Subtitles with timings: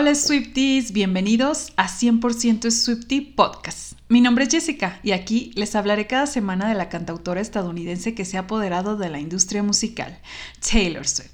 [0.00, 3.94] Hola Swifties, bienvenidos a 100% Swiftie Podcast.
[4.08, 8.24] Mi nombre es Jessica y aquí les hablaré cada semana de la cantautora estadounidense que
[8.24, 10.16] se ha apoderado de la industria musical,
[10.60, 11.32] Taylor Swift.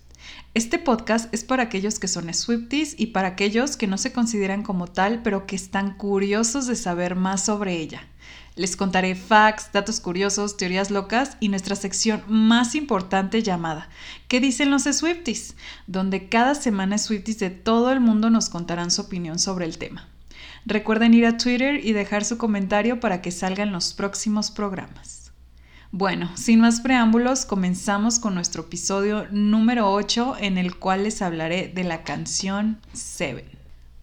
[0.55, 4.63] Este podcast es para aquellos que son Swifties y para aquellos que no se consideran
[4.63, 8.09] como tal, pero que están curiosos de saber más sobre ella.
[8.57, 13.89] Les contaré facts, datos curiosos, teorías locas y nuestra sección más importante llamada
[14.29, 15.57] ¿Qué dicen los Swifties?
[15.89, 20.09] donde cada semana Swifties de todo el mundo nos contarán su opinión sobre el tema.
[20.67, 25.33] Recuerden ir a Twitter y dejar su comentario para que salgan los próximos programas.
[25.91, 31.73] Bueno, sin más preámbulos, comenzamos con nuestro episodio número 8 en el cual les hablaré
[31.75, 33.47] de la canción Seven.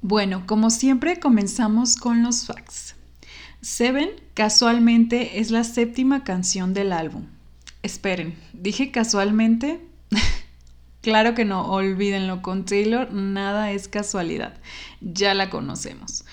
[0.01, 2.95] Bueno, como siempre comenzamos con los facts.
[3.61, 7.27] Seven casualmente es la séptima canción del álbum.
[7.83, 9.79] Esperen, ¿dije casualmente?
[11.01, 14.55] claro que no, olvídenlo, con Taylor nada es casualidad,
[14.99, 16.25] ya la conocemos.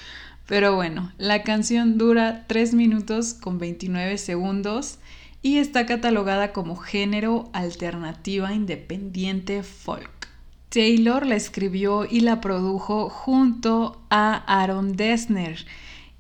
[0.47, 4.99] Pero bueno, la canción dura 3 minutos con 29 segundos
[5.43, 10.29] y está catalogada como género alternativa independiente folk.
[10.71, 15.67] Taylor la escribió y la produjo junto a Aaron Dessner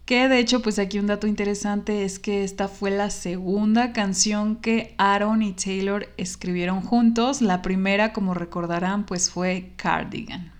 [0.08, 4.56] que de hecho, pues aquí un dato interesante es que esta fue la segunda canción
[4.56, 7.42] que Aaron y Taylor escribieron juntos.
[7.42, 10.50] La primera, como recordarán, pues fue Cardigan.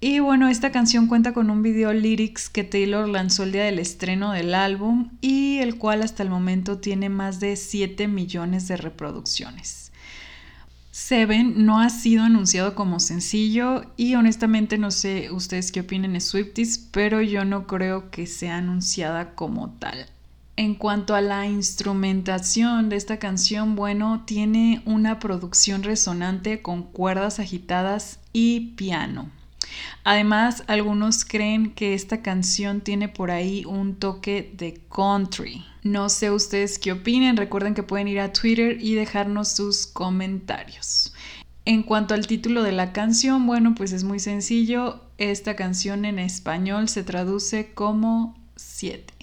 [0.00, 3.78] Y bueno, esta canción cuenta con un video lyrics que Taylor lanzó el día del
[3.78, 8.76] estreno del álbum y el cual hasta el momento tiene más de 7 millones de
[8.76, 9.85] reproducciones.
[10.98, 16.20] Seven no ha sido anunciado como sencillo y honestamente no sé ustedes qué opinen de
[16.20, 20.06] Swifties, pero yo no creo que sea anunciada como tal.
[20.56, 27.40] En cuanto a la instrumentación de esta canción, bueno, tiene una producción resonante con cuerdas
[27.40, 29.28] agitadas y piano.
[30.04, 35.64] Además, algunos creen que esta canción tiene por ahí un toque de country.
[35.82, 41.12] No sé ustedes qué opinen, recuerden que pueden ir a Twitter y dejarnos sus comentarios.
[41.64, 45.00] En cuanto al título de la canción, bueno, pues es muy sencillo.
[45.18, 49.14] Esta canción en español se traduce como 7.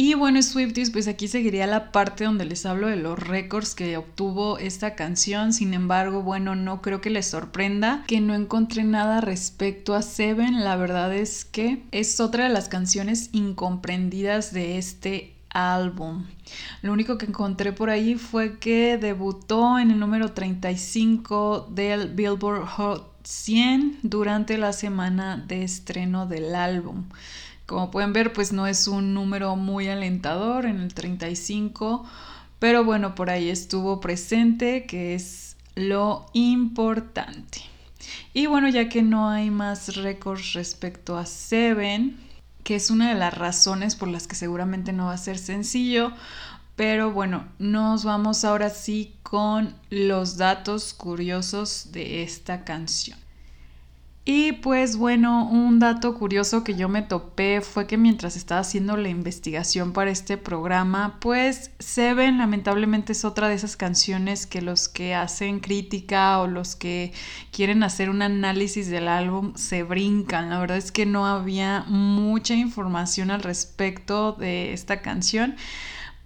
[0.00, 3.96] Y bueno, Swifties, pues aquí seguiría la parte donde les hablo de los récords que
[3.96, 5.52] obtuvo esta canción.
[5.52, 10.62] Sin embargo, bueno, no creo que les sorprenda que no encontré nada respecto a Seven.
[10.62, 16.26] La verdad es que es otra de las canciones incomprendidas de este álbum.
[16.80, 22.66] Lo único que encontré por ahí fue que debutó en el número 35 del Billboard
[22.66, 27.06] Hot 100 durante la semana de estreno del álbum.
[27.68, 32.02] Como pueden ver, pues no es un número muy alentador en el 35,
[32.58, 37.60] pero bueno, por ahí estuvo presente, que es lo importante.
[38.32, 42.16] Y bueno, ya que no hay más récords respecto a Seven,
[42.64, 46.12] que es una de las razones por las que seguramente no va a ser sencillo,
[46.74, 53.18] pero bueno, nos vamos ahora sí con los datos curiosos de esta canción.
[54.30, 58.98] Y pues bueno, un dato curioso que yo me topé fue que mientras estaba haciendo
[58.98, 64.90] la investigación para este programa, pues Seven lamentablemente es otra de esas canciones que los
[64.90, 67.14] que hacen crítica o los que
[67.52, 70.50] quieren hacer un análisis del álbum se brincan.
[70.50, 75.56] La verdad es que no había mucha información al respecto de esta canción.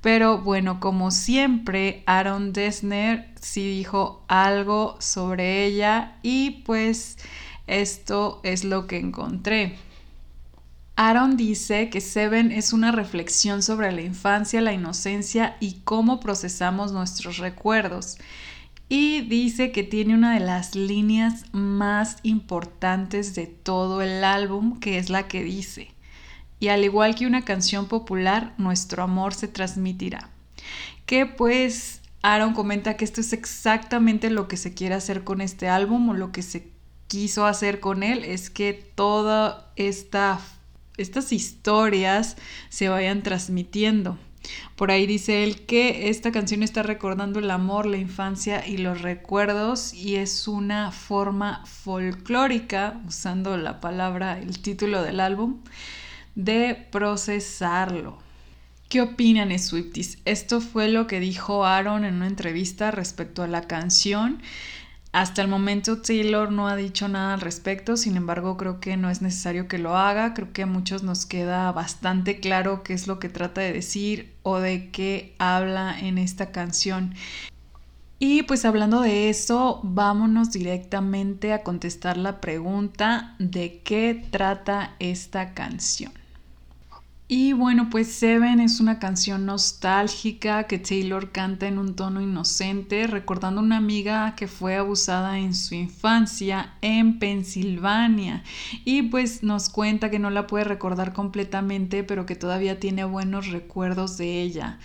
[0.00, 7.16] Pero bueno, como siempre, Aaron Dessner sí dijo algo sobre ella y pues
[7.66, 9.76] esto es lo que encontré.
[10.96, 16.92] Aaron dice que Seven es una reflexión sobre la infancia, la inocencia y cómo procesamos
[16.92, 18.18] nuestros recuerdos.
[18.88, 24.98] Y dice que tiene una de las líneas más importantes de todo el álbum, que
[24.98, 25.88] es la que dice,
[26.60, 30.28] y al igual que una canción popular, nuestro amor se transmitirá.
[31.06, 35.68] Que pues Aaron comenta que esto es exactamente lo que se quiere hacer con este
[35.68, 36.71] álbum o lo que se
[37.12, 40.40] quiso hacer con él es que todas esta,
[40.96, 42.38] estas historias
[42.70, 44.16] se vayan transmitiendo.
[44.76, 49.02] Por ahí dice él que esta canción está recordando el amor, la infancia y los
[49.02, 55.58] recuerdos y es una forma folclórica, usando la palabra, el título del álbum,
[56.34, 58.20] de procesarlo.
[58.88, 60.16] ¿Qué opinan Swifties?
[60.24, 64.40] Esto fue lo que dijo Aaron en una entrevista respecto a la canción
[65.12, 69.10] hasta el momento Taylor no ha dicho nada al respecto, sin embargo creo que no
[69.10, 73.06] es necesario que lo haga, creo que a muchos nos queda bastante claro qué es
[73.06, 77.14] lo que trata de decir o de qué habla en esta canción.
[78.18, 85.52] Y pues hablando de eso, vámonos directamente a contestar la pregunta de qué trata esta
[85.52, 86.21] canción.
[87.34, 93.06] Y bueno, pues Seven es una canción nostálgica que Taylor canta en un tono inocente,
[93.06, 98.44] recordando a una amiga que fue abusada en su infancia en Pensilvania.
[98.84, 103.48] Y pues nos cuenta que no la puede recordar completamente, pero que todavía tiene buenos
[103.48, 104.78] recuerdos de ella.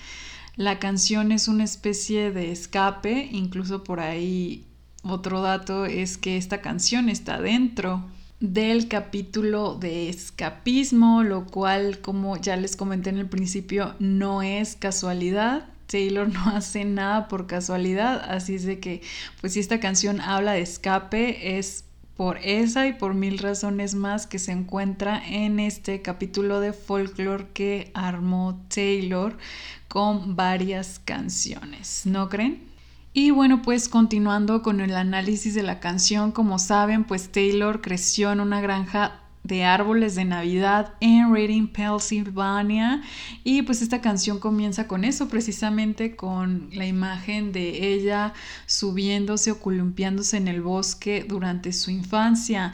[0.56, 4.64] La canción es una especie de escape, incluso por ahí
[5.04, 8.06] otro dato es que esta canción está dentro
[8.40, 14.76] del capítulo de escapismo, lo cual, como ya les comenté en el principio, no es
[14.76, 15.70] casualidad.
[15.88, 19.02] Taylor no hace nada por casualidad, así es de que,
[19.42, 21.86] pues si esta canción habla de escape, es
[22.16, 27.48] por esa y por mil razones más que se encuentra en este capítulo de folklore
[27.54, 29.38] que armó Taylor
[29.88, 32.68] con varias canciones, ¿no creen?
[33.20, 38.32] Y bueno, pues continuando con el análisis de la canción, como saben, pues Taylor creció
[38.32, 43.02] en una granja de árboles de Navidad en Reading, Pennsylvania.
[43.44, 48.36] Y pues esta canción comienza con eso, precisamente con la imagen de ella
[48.68, 52.72] subiéndose o columpiándose en el bosque durante su infancia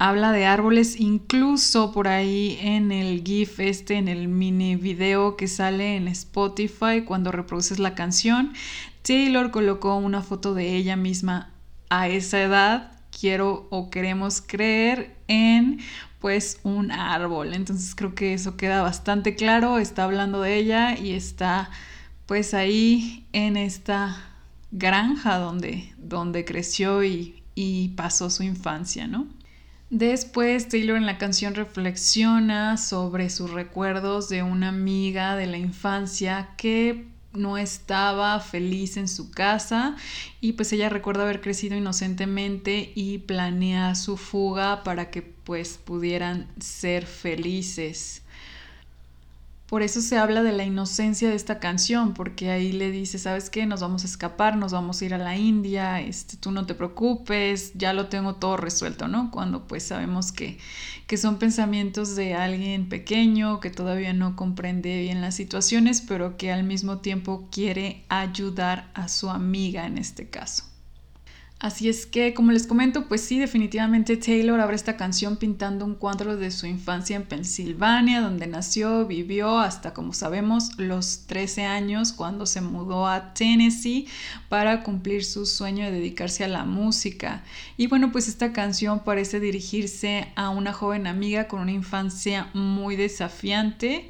[0.00, 5.48] habla de árboles, incluso por ahí en el GIF este, en el mini video que
[5.48, 8.52] sale en Spotify cuando reproduces la canción,
[9.08, 11.50] Taylor colocó una foto de ella misma
[11.88, 12.92] a esa edad.
[13.10, 15.80] Quiero o queremos creer en
[16.18, 17.54] pues un árbol.
[17.54, 19.78] Entonces creo que eso queda bastante claro.
[19.78, 21.70] Está hablando de ella y está
[22.26, 24.14] pues ahí en esta
[24.72, 29.26] granja donde, donde creció y, y pasó su infancia, ¿no?
[29.88, 36.50] Después Taylor en la canción reflexiona sobre sus recuerdos de una amiga de la infancia
[36.58, 39.96] que no estaba feliz en su casa
[40.40, 46.48] y pues ella recuerda haber crecido inocentemente y planea su fuga para que pues pudieran
[46.60, 48.22] ser felices.
[49.68, 53.50] Por eso se habla de la inocencia de esta canción, porque ahí le dice, ¿sabes
[53.50, 53.66] qué?
[53.66, 56.74] Nos vamos a escapar, nos vamos a ir a la India, este, tú no te
[56.74, 59.30] preocupes, ya lo tengo todo resuelto, ¿no?
[59.30, 60.56] Cuando pues sabemos que,
[61.06, 66.50] que son pensamientos de alguien pequeño, que todavía no comprende bien las situaciones, pero que
[66.50, 70.67] al mismo tiempo quiere ayudar a su amiga en este caso.
[71.60, 75.96] Así es que, como les comento, pues sí, definitivamente Taylor abre esta canción pintando un
[75.96, 82.12] cuadro de su infancia en Pensilvania, donde nació, vivió hasta, como sabemos, los 13 años
[82.12, 84.06] cuando se mudó a Tennessee
[84.48, 87.42] para cumplir su sueño de dedicarse a la música.
[87.76, 92.94] Y bueno, pues esta canción parece dirigirse a una joven amiga con una infancia muy
[92.94, 94.08] desafiante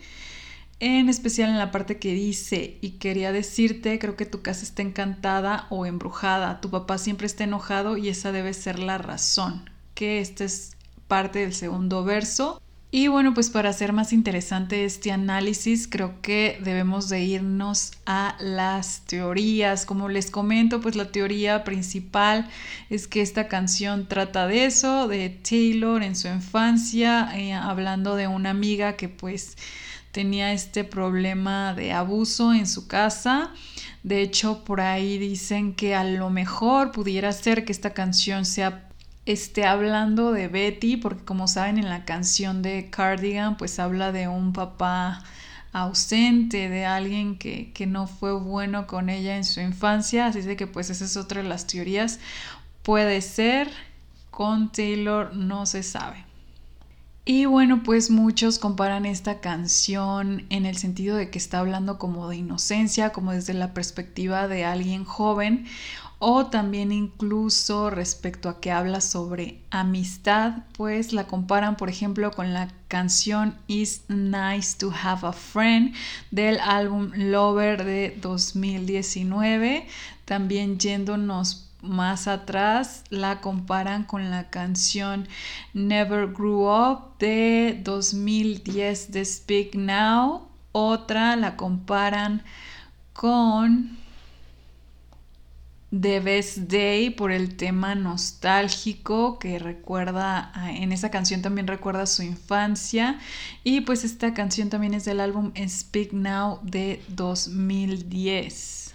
[0.80, 4.82] en especial en la parte que dice, y quería decirte, creo que tu casa está
[4.82, 10.20] encantada o embrujada, tu papá siempre está enojado y esa debe ser la razón, que
[10.20, 10.76] esta es
[11.08, 12.62] parte del segundo verso.
[12.90, 18.34] Y bueno, pues para hacer más interesante este análisis, creo que debemos de irnos a
[18.40, 19.84] las teorías.
[19.84, 22.48] Como les comento, pues la teoría principal
[22.88, 28.26] es que esta canción trata de eso, de Taylor en su infancia, eh, hablando de
[28.26, 29.58] una amiga que pues
[30.18, 33.52] tenía este problema de abuso en su casa.
[34.02, 38.88] De hecho, por ahí dicen que a lo mejor pudiera ser que esta canción sea
[39.26, 44.26] esté hablando de Betty, porque como saben en la canción de Cardigan, pues habla de
[44.26, 45.22] un papá
[45.72, 50.56] ausente, de alguien que, que no fue bueno con ella en su infancia, así de
[50.56, 52.18] que pues esa es otra de las teorías.
[52.82, 53.70] Puede ser,
[54.32, 56.27] con Taylor no se sabe.
[57.30, 62.26] Y bueno, pues muchos comparan esta canción en el sentido de que está hablando como
[62.30, 65.66] de inocencia, como desde la perspectiva de alguien joven,
[66.18, 72.54] o también incluso respecto a que habla sobre amistad, pues la comparan por ejemplo con
[72.54, 75.94] la canción It's Nice to Have a Friend
[76.30, 79.86] del álbum Lover de 2019,
[80.24, 85.28] también yéndonos más atrás la comparan con la canción
[85.74, 90.48] Never Grew Up de 2010 de Speak Now.
[90.72, 92.42] Otra la comparan
[93.12, 93.98] con
[95.90, 102.22] The Best Day por el tema nostálgico que recuerda, en esa canción también recuerda su
[102.22, 103.18] infancia
[103.64, 108.94] y pues esta canción también es del álbum Speak Now de 2010.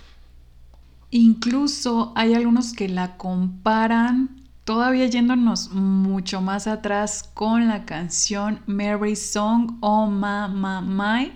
[1.16, 9.16] Incluso hay algunos que la comparan todavía yéndonos mucho más atrás con la canción Mary
[9.16, 11.32] Song o Ma Ma My,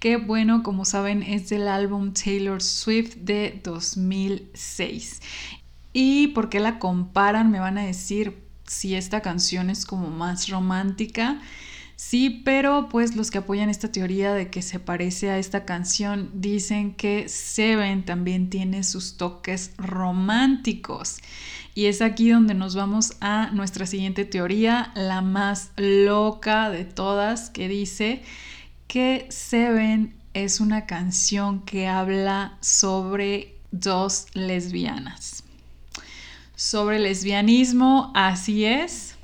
[0.00, 5.20] que bueno, como saben es del álbum Taylor Swift de 2006.
[5.92, 7.50] ¿Y por qué la comparan?
[7.50, 11.38] Me van a decir si esta canción es como más romántica.
[12.00, 16.30] Sí, pero pues los que apoyan esta teoría de que se parece a esta canción
[16.32, 21.16] dicen que Seven también tiene sus toques románticos.
[21.74, 27.50] Y es aquí donde nos vamos a nuestra siguiente teoría, la más loca de todas,
[27.50, 28.22] que dice
[28.86, 35.42] que Seven es una canción que habla sobre dos lesbianas.
[36.54, 39.17] Sobre lesbianismo, así es.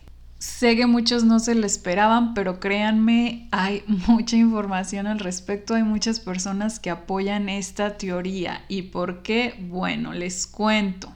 [0.44, 5.84] Sé que muchos no se lo esperaban, pero créanme, hay mucha información al respecto, hay
[5.84, 8.62] muchas personas que apoyan esta teoría.
[8.68, 9.54] ¿Y por qué?
[9.70, 11.10] Bueno, les cuento.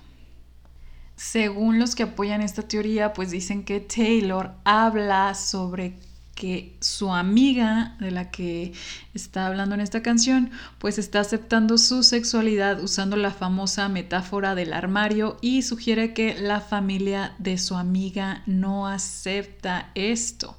[1.14, 5.98] Según los que apoyan esta teoría, pues dicen que Taylor habla sobre
[6.38, 8.72] que su amiga de la que
[9.12, 14.72] está hablando en esta canción, pues está aceptando su sexualidad usando la famosa metáfora del
[14.72, 20.56] armario y sugiere que la familia de su amiga no acepta esto.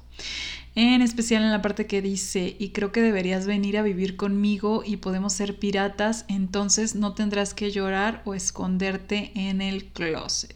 [0.74, 4.82] En especial en la parte que dice, y creo que deberías venir a vivir conmigo
[4.84, 10.54] y podemos ser piratas, entonces no tendrás que llorar o esconderte en el closet.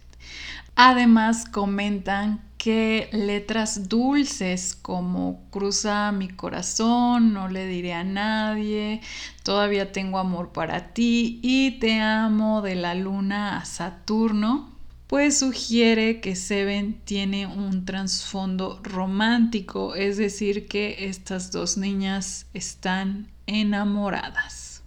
[0.77, 9.03] Además comentan que letras dulces como cruza mi corazón, no le diré a nadie,
[9.43, 14.73] todavía tengo amor para ti y te amo de la luna a Saturno,
[15.09, 23.29] pues sugiere que Seven tiene un trasfondo romántico, es decir, que estas dos niñas están
[23.47, 24.83] enamoradas.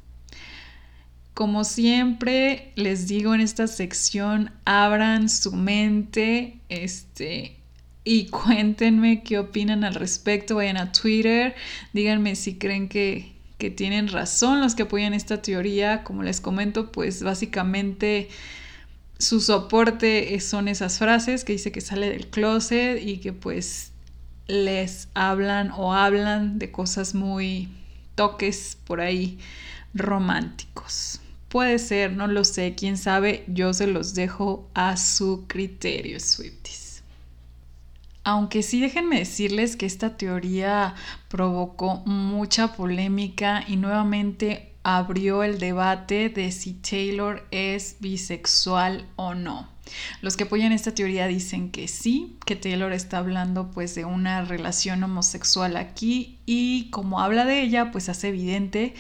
[1.36, 7.58] Como siempre les digo en esta sección, abran su mente, este,
[8.08, 10.56] y cuéntenme qué opinan al respecto.
[10.56, 11.56] Vayan a Twitter,
[11.92, 16.06] díganme si creen que, que tienen razón los que apoyan esta teoría.
[16.06, 18.30] Como les comento, pues básicamente
[19.20, 23.92] su soporte son esas frases que dice que sale del closet y que pues
[24.48, 27.68] les hablan o hablan de cosas muy
[28.16, 29.38] toques por ahí
[29.94, 31.20] románticos.
[31.50, 36.87] Puede ser, no lo sé, quién sabe, yo se los dejo a su criterio, Swifties.
[38.28, 40.96] Aunque sí déjenme decirles que esta teoría
[41.30, 49.70] provocó mucha polémica y nuevamente abrió el debate de si Taylor es bisexual o no.
[50.22, 54.44] Los que apoyan esta teoría dicen que sí, que Taylor está hablando pues de una
[54.44, 58.94] relación homosexual aquí y como habla de ella pues hace evidente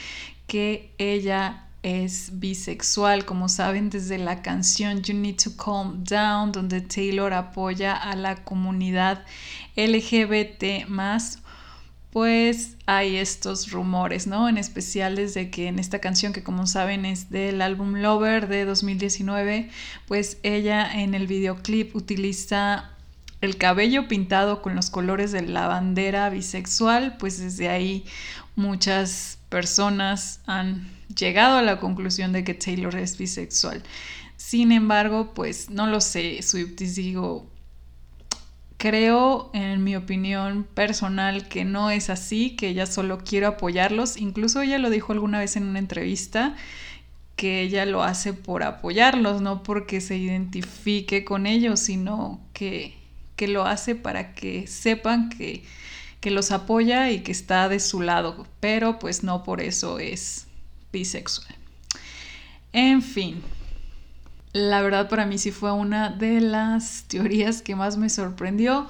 [0.48, 6.81] que ella es bisexual, como saben desde la canción You Need to Calm Down, donde
[6.81, 9.24] Taylor apoya a la comunidad
[9.75, 11.39] LGBT más,
[12.12, 14.50] pues hay estos rumores, ¿no?
[14.50, 18.65] En especial desde que en esta canción, que como saben es del álbum Lover de
[18.65, 19.69] 2019,
[20.07, 22.91] pues ella en el videoclip utiliza
[23.39, 28.03] el cabello pintado con los colores de la bandera bisexual, pues desde ahí
[28.55, 33.83] muchas personas han llegado a la conclusión de que Taylor es bisexual.
[34.35, 37.47] Sin embargo, pues no lo sé, Swifties digo,
[38.77, 44.17] creo en mi opinión personal que no es así, que ella solo quiere apoyarlos.
[44.17, 46.55] Incluso ella lo dijo alguna vez en una entrevista
[47.35, 52.95] que ella lo hace por apoyarlos, no porque se identifique con ellos, sino que,
[53.35, 55.63] que lo hace para que sepan que,
[56.19, 60.46] que los apoya y que está de su lado, pero pues no por eso es
[60.91, 61.56] bisexual.
[62.74, 63.41] En fin,
[64.53, 68.88] la verdad para mí sí fue una de las teorías que más me sorprendió,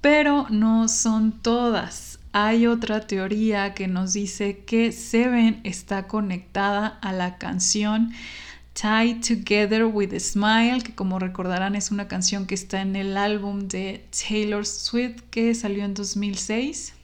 [0.00, 2.18] pero no son todas.
[2.32, 8.12] Hay otra teoría que nos dice que Seven está conectada a la canción
[8.72, 13.18] Tied Together with a Smile, que como recordarán es una canción que está en el
[13.18, 16.94] álbum de Taylor Swift que salió en 2006.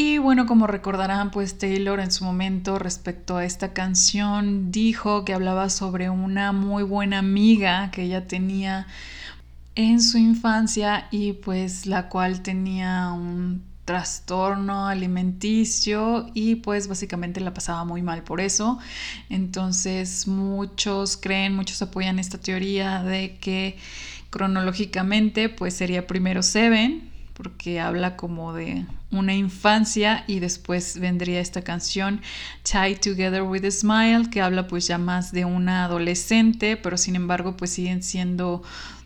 [0.00, 5.34] Y bueno, como recordarán, pues Taylor en su momento respecto a esta canción dijo que
[5.34, 8.86] hablaba sobre una muy buena amiga que ella tenía
[9.74, 17.52] en su infancia y pues la cual tenía un trastorno alimenticio y pues básicamente la
[17.52, 18.78] pasaba muy mal por eso.
[19.28, 23.76] Entonces muchos creen, muchos apoyan esta teoría de que
[24.30, 31.62] cronológicamente pues sería primero Seven porque habla como de una infancia y después vendría esta
[31.62, 32.20] canción
[32.64, 37.16] Tied Together with a Smile que habla pues ya más de una adolescente pero sin
[37.16, 38.62] embargo pues siguen siendo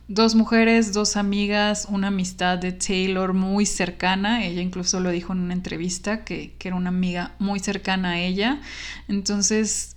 [0.09, 4.45] dos mujeres, dos amigas, una amistad de Taylor muy cercana.
[4.45, 8.19] Ella incluso lo dijo en una entrevista que, que era una amiga muy cercana a
[8.19, 8.61] ella.
[9.09, 9.97] Entonces,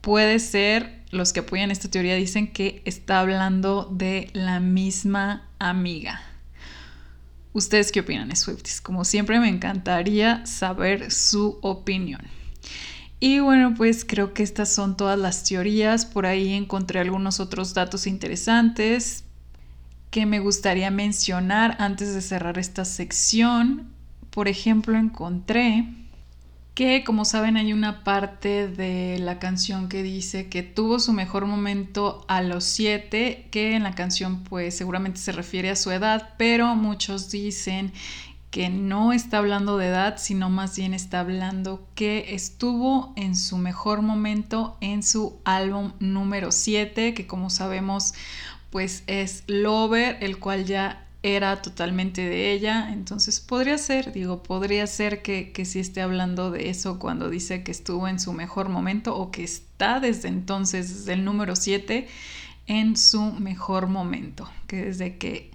[0.00, 6.20] puede ser, los que apoyan esta teoría dicen que está hablando de la misma amiga.
[7.56, 8.82] ¿Ustedes qué opinan, Swifties?
[8.82, 12.20] Como siempre me encantaría saber su opinión.
[13.18, 16.04] Y bueno, pues creo que estas son todas las teorías.
[16.04, 19.24] Por ahí encontré algunos otros datos interesantes
[20.10, 23.88] que me gustaría mencionar antes de cerrar esta sección.
[24.28, 25.88] Por ejemplo, encontré
[26.76, 31.46] que como saben hay una parte de la canción que dice que tuvo su mejor
[31.46, 36.34] momento a los siete, que en la canción pues seguramente se refiere a su edad,
[36.36, 37.94] pero muchos dicen
[38.50, 43.56] que no está hablando de edad, sino más bien está hablando que estuvo en su
[43.56, 48.12] mejor momento en su álbum número 7, que como sabemos
[48.68, 54.86] pues es Lover, el cual ya era totalmente de ella, entonces podría ser, digo, podría
[54.86, 58.68] ser que, que sí esté hablando de eso cuando dice que estuvo en su mejor
[58.68, 62.06] momento o que está desde entonces, desde el número 7,
[62.66, 65.50] en su mejor momento, que desde que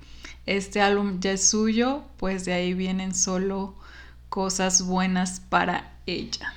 [0.46, 3.76] este álbum ya es suyo, pues de ahí vienen solo
[4.30, 6.54] cosas buenas para ella.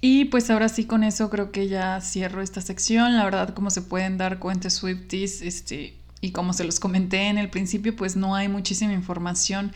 [0.00, 3.16] Y pues ahora sí con eso creo que ya cierro esta sección.
[3.16, 5.96] La verdad, como se pueden dar cuenta, Swifties, este,
[6.26, 9.72] y como se los comenté en el principio, pues no hay muchísima información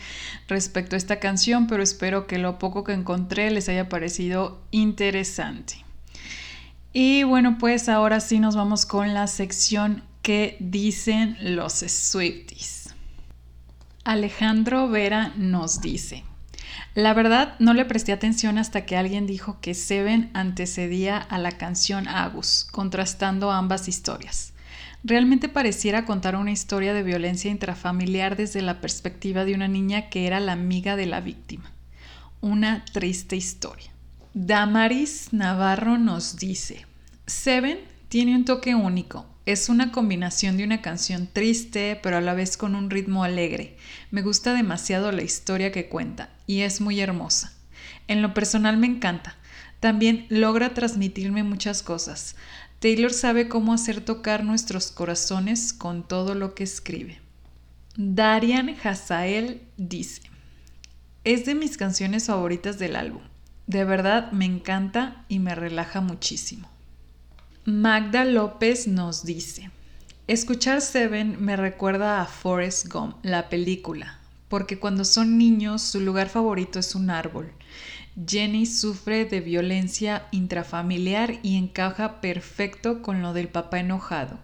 [0.49, 5.85] respecto a esta canción, pero espero que lo poco que encontré les haya parecido interesante.
[6.91, 12.93] Y bueno, pues ahora sí nos vamos con la sección que dicen los Swifties.
[14.03, 16.25] Alejandro Vera nos dice,
[16.95, 21.53] la verdad no le presté atención hasta que alguien dijo que Seven antecedía a la
[21.53, 24.51] canción Agus, contrastando ambas historias.
[25.03, 30.27] Realmente pareciera contar una historia de violencia intrafamiliar desde la perspectiva de una niña que
[30.27, 31.71] era la amiga de la víctima.
[32.39, 33.91] Una triste historia.
[34.33, 36.85] Damaris Navarro nos dice,
[37.25, 37.79] Seven
[38.09, 42.55] tiene un toque único, es una combinación de una canción triste, pero a la vez
[42.55, 43.75] con un ritmo alegre.
[44.11, 47.51] Me gusta demasiado la historia que cuenta y es muy hermosa.
[48.07, 49.35] En lo personal me encanta.
[49.79, 52.35] También logra transmitirme muchas cosas.
[52.81, 57.21] Taylor sabe cómo hacer tocar nuestros corazones con todo lo que escribe.
[57.95, 60.23] Darian Hazael dice,
[61.23, 63.21] es de mis canciones favoritas del álbum.
[63.67, 66.71] De verdad me encanta y me relaja muchísimo.
[67.65, 69.69] Magda López nos dice,
[70.25, 74.17] escuchar Seven me recuerda a Forrest Gump, la película,
[74.49, 77.53] porque cuando son niños su lugar favorito es un árbol.
[78.27, 84.39] Jenny sufre de violencia intrafamiliar y encaja perfecto con lo del papá enojado,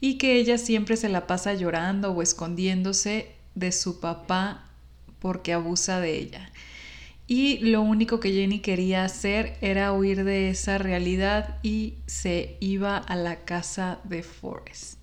[0.00, 4.70] y que ella siempre se la pasa llorando o escondiéndose de su papá
[5.18, 6.50] porque abusa de ella
[7.26, 12.98] y lo único que Jenny quería hacer era huir de esa realidad y se iba
[12.98, 14.98] a la casa de Forrest.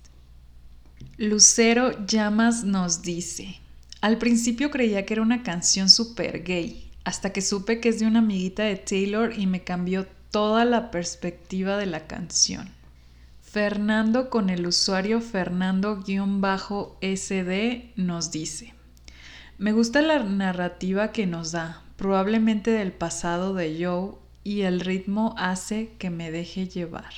[1.16, 3.60] Lucero Llamas nos dice,
[4.00, 8.06] al principio creía que era una canción super gay, hasta que supe que es de
[8.06, 12.70] una amiguita de Taylor y me cambió toda la perspectiva de la canción.
[13.40, 18.72] Fernando con el usuario Fernando-SD nos dice,
[19.58, 25.34] me gusta la narrativa que nos da, probablemente del pasado de Joe, y el ritmo
[25.36, 27.12] hace que me deje llevar.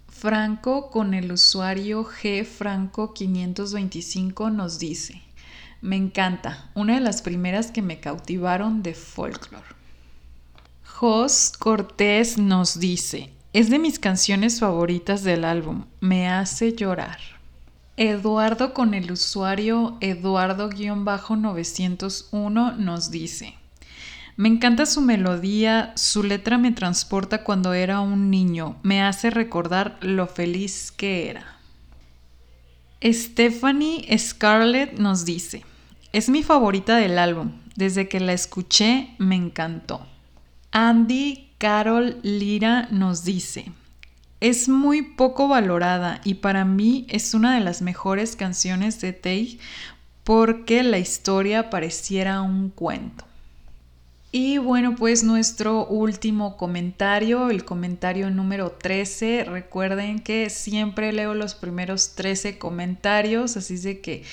[0.08, 5.22] Franco con el usuario G Franco 525 nos dice,
[5.82, 9.76] me encanta, una de las primeras que me cautivaron de folklore.
[10.86, 17.20] Jos Cortés nos dice, es de mis canciones favoritas del álbum, me hace llorar.
[17.98, 23.56] Eduardo con el usuario Eduardo-901 nos dice,
[24.38, 29.98] me encanta su melodía, su letra me transporta cuando era un niño, me hace recordar
[30.02, 31.58] lo feliz que era.
[33.02, 35.64] Stephanie Scarlett nos dice,
[36.12, 40.06] es mi favorita del álbum, desde que la escuché me encantó.
[40.72, 43.72] Andy Carol Lira nos dice,
[44.42, 49.60] es muy poco valorada y para mí es una de las mejores canciones de Tay
[50.26, 53.26] porque la historia pareciera un cuento.
[54.38, 59.46] Y bueno, pues nuestro último comentario, el comentario número 13.
[59.46, 64.24] Recuerden que siempre leo los primeros 13 comentarios, así de que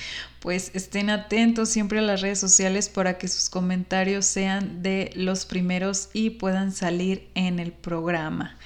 [0.41, 5.45] pues estén atentos siempre a las redes sociales para que sus comentarios sean de los
[5.45, 8.57] primeros y puedan salir en el programa.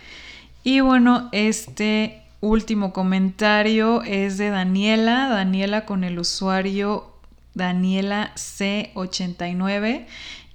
[0.63, 7.13] Y bueno, este último comentario es de Daniela, Daniela con el usuario
[7.54, 10.06] Daniela C89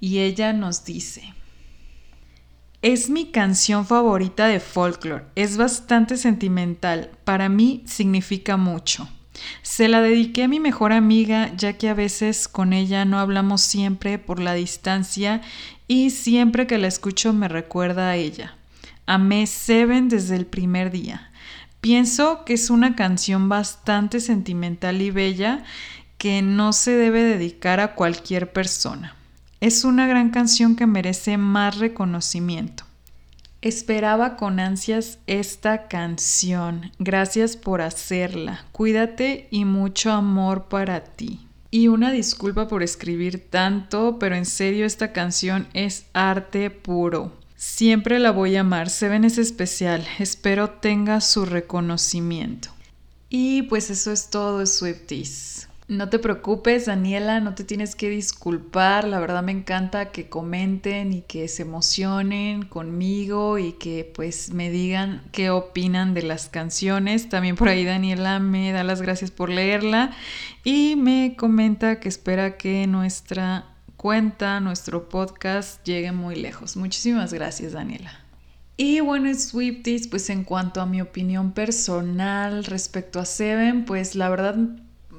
[0.03, 1.33] y ella nos dice,
[2.81, 9.07] es mi canción favorita de folklore, es bastante sentimental, para mí significa mucho.
[9.61, 13.61] Se la dediqué a mi mejor amiga ya que a veces con ella no hablamos
[13.61, 15.39] siempre por la distancia
[15.87, 18.57] y siempre que la escucho me recuerda a ella.
[19.05, 21.31] Amé Seven desde el primer día.
[21.79, 25.63] Pienso que es una canción bastante sentimental y bella
[26.17, 29.15] que no se debe dedicar a cualquier persona.
[29.63, 32.83] Es una gran canción que merece más reconocimiento.
[33.61, 36.91] Esperaba con ansias esta canción.
[36.99, 38.65] Gracias por hacerla.
[38.73, 41.47] Cuídate y mucho amor para ti.
[41.71, 47.31] Y una disculpa por escribir tanto, pero en serio esta canción es arte puro.
[47.55, 48.89] Siempre la voy a amar.
[48.89, 50.05] Seven es especial.
[50.19, 52.67] Espero tenga su reconocimiento.
[53.29, 55.69] Y pues eso es todo, Swifties.
[55.89, 59.05] No te preocupes, Daniela, no te tienes que disculpar.
[59.05, 64.69] La verdad me encanta que comenten y que se emocionen conmigo y que pues me
[64.69, 67.27] digan qué opinan de las canciones.
[67.27, 70.11] También por ahí Daniela me da las gracias por leerla
[70.63, 73.65] y me comenta que espera que nuestra
[73.97, 76.77] cuenta, nuestro podcast llegue muy lejos.
[76.77, 78.23] Muchísimas gracias, Daniela.
[78.77, 84.29] Y bueno, Swifties, pues en cuanto a mi opinión personal respecto a Seven, pues la
[84.29, 84.55] verdad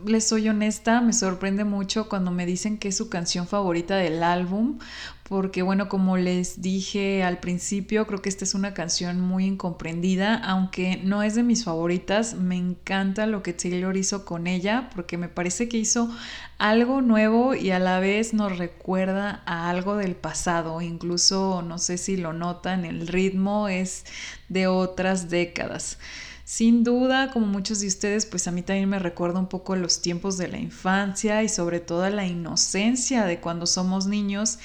[0.07, 4.23] les soy honesta, me sorprende mucho cuando me dicen que es su canción favorita del
[4.23, 4.79] álbum,
[5.23, 10.37] porque bueno, como les dije al principio, creo que esta es una canción muy incomprendida,
[10.37, 15.17] aunque no es de mis favoritas, me encanta lo que Taylor hizo con ella, porque
[15.17, 16.15] me parece que hizo
[16.59, 21.97] algo nuevo y a la vez nos recuerda a algo del pasado, incluso no sé
[21.99, 24.05] si lo notan, el ritmo es
[24.49, 25.99] de otras décadas.
[26.45, 30.03] Sin duda, como muchos de ustedes, pues a mí también me recuerda un poco los
[30.03, 34.59] tiempos de la infancia y sobre todo la inocencia de cuando somos niños.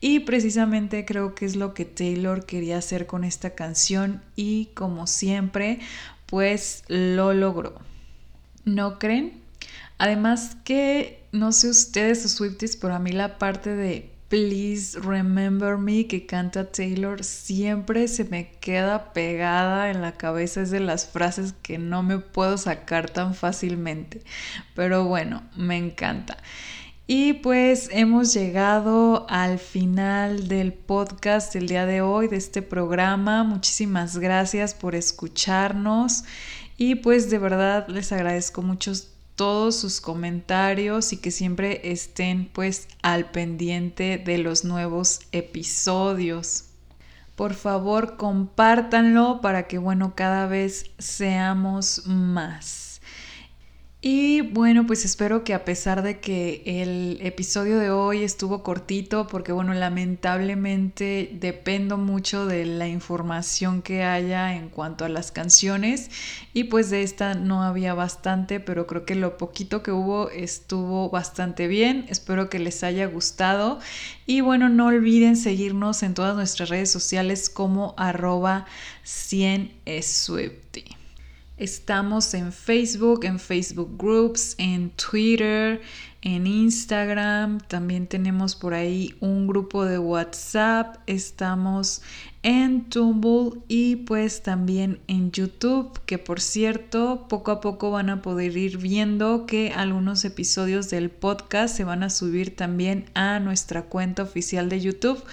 [0.00, 5.06] Y precisamente creo que es lo que Taylor quería hacer con esta canción y como
[5.06, 5.80] siempre,
[6.24, 7.74] pues lo logró.
[8.64, 9.40] ¿No creen?
[9.98, 15.78] Además que, no sé ustedes o Swifties, pero a mí la parte de Please Remember
[15.78, 20.62] Me que canta Taylor siempre se me queda pegada en la cabeza.
[20.62, 24.22] Es de las frases que no me puedo sacar tan fácilmente.
[24.74, 26.38] Pero bueno, me encanta.
[27.06, 33.44] Y pues hemos llegado al final del podcast del día de hoy, de este programa.
[33.44, 36.24] Muchísimas gracias por escucharnos
[36.76, 38.92] y pues de verdad les agradezco mucho
[39.36, 46.64] todos sus comentarios y que siempre estén pues al pendiente de los nuevos episodios.
[47.36, 52.85] Por favor, compártanlo para que bueno, cada vez seamos más.
[54.08, 59.26] Y bueno, pues espero que a pesar de que el episodio de hoy estuvo cortito,
[59.26, 66.08] porque bueno, lamentablemente dependo mucho de la información que haya en cuanto a las canciones
[66.54, 71.10] y pues de esta no había bastante, pero creo que lo poquito que hubo estuvo
[71.10, 72.06] bastante bien.
[72.08, 73.80] Espero que les haya gustado
[74.24, 78.66] y bueno, no olviden seguirnos en todas nuestras redes sociales como arroba
[79.02, 79.72] 100
[81.58, 85.80] Estamos en Facebook, en Facebook Groups, en Twitter,
[86.20, 87.60] en Instagram.
[87.60, 90.96] También tenemos por ahí un grupo de WhatsApp.
[91.06, 92.02] Estamos
[92.42, 98.20] en Tumblr y pues también en YouTube, que por cierto, poco a poco van a
[98.20, 103.84] poder ir viendo que algunos episodios del podcast se van a subir también a nuestra
[103.84, 105.24] cuenta oficial de YouTube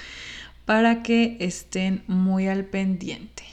[0.64, 3.53] para que estén muy al pendiente.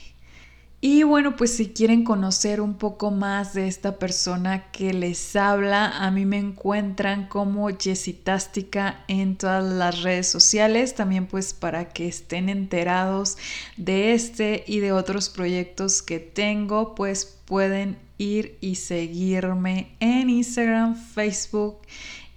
[0.83, 5.85] Y bueno, pues si quieren conocer un poco más de esta persona que les habla,
[5.85, 12.07] a mí me encuentran como Jessitástica en todas las redes sociales, también pues para que
[12.07, 13.37] estén enterados
[13.77, 20.95] de este y de otros proyectos que tengo, pues pueden ir y seguirme en Instagram,
[20.95, 21.77] Facebook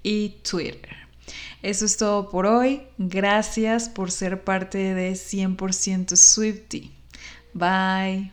[0.03, 0.97] y Twitter.
[1.63, 2.83] Eso es todo por hoy.
[2.99, 6.93] Gracias por ser parte de 100% Swifty.
[7.55, 8.31] Bye.